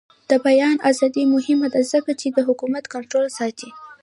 د 0.29 0.31
بیان 0.45 0.75
ازادي 0.89 1.23
مهمه 1.33 1.67
ده 1.73 1.81
ځکه 1.93 2.11
چې 2.19 2.27
د 2.31 2.37
حکومت 2.47 2.83
کنټرول 2.93 3.27
ساتي. 3.37 3.69